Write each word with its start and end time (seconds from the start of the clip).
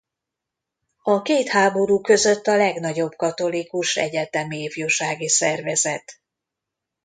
A 1.01 1.21
két 1.21 1.47
háború 1.47 2.01
között 2.01 2.47
a 2.47 2.55
legnagyobb 2.55 3.15
katolikus 3.15 3.95
egyetemi 3.95 4.57
ifjúsági 4.63 5.27
szervezet. 5.29 6.19